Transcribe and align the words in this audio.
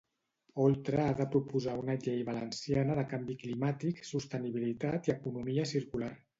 Oltra 0.61 1.03
ha 1.09 1.11
de 1.19 1.27
proposar 1.35 1.75
una 1.81 1.97
llei 2.07 2.23
valenciana 2.31 2.97
de 3.01 3.05
canvi 3.13 3.37
climàtic, 3.45 4.03
sostenibilitat 4.15 5.13
i 5.15 5.19
economia 5.19 5.71
circular. 5.77 6.15